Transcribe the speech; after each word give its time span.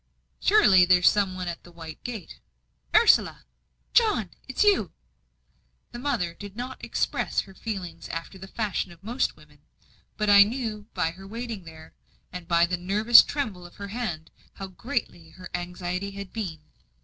"Surely 0.39 0.83
there's 0.83 1.07
some 1.07 1.35
one 1.35 1.47
at 1.47 1.63
the 1.63 1.71
white 1.71 2.03
gate. 2.03 2.39
Ursula!" 2.95 3.45
"John! 3.93 4.31
Ah 4.33 4.37
it 4.47 4.57
is 4.57 4.63
you." 4.63 4.91
The 5.91 5.99
mother 5.99 6.33
did 6.33 6.55
not 6.55 6.83
express 6.83 7.41
her 7.41 7.53
feelings 7.53 8.09
after 8.09 8.39
the 8.39 8.47
fashion 8.47 8.91
of 8.91 9.03
most 9.03 9.35
women; 9.35 9.59
but 10.17 10.27
I 10.27 10.41
knew 10.41 10.87
by 10.95 11.11
her 11.11 11.27
waiting 11.27 11.65
there, 11.65 11.93
and 12.33 12.47
by 12.47 12.65
the 12.65 12.77
nervous 12.77 13.21
tremble 13.21 13.63
of 13.63 13.75
her 13.75 13.89
hand, 13.89 14.31
how 14.53 14.65
great 14.69 15.07
her 15.35 15.51
anxiety 15.55 16.09
had 16.09 16.33
been. 16.33 16.61